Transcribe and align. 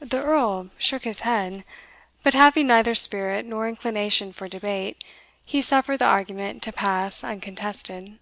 The 0.00 0.22
Earl 0.22 0.68
shook 0.76 1.04
his 1.04 1.20
head; 1.20 1.64
but 2.22 2.34
having 2.34 2.66
neither 2.66 2.94
spirit 2.94 3.46
nor 3.46 3.66
inclination 3.66 4.30
for 4.30 4.46
debate, 4.46 5.02
he 5.42 5.62
suffered 5.62 6.00
the 6.00 6.04
argument 6.04 6.62
to 6.64 6.70
pass 6.72 7.24
uncontested. 7.24 8.18